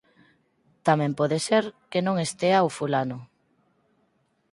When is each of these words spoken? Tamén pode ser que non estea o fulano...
Tamén 0.87 1.11
pode 1.19 1.37
ser 1.47 1.63
que 1.91 1.99
non 2.05 2.15
estea 2.25 2.67
o 2.67 2.73
fulano... 2.77 3.17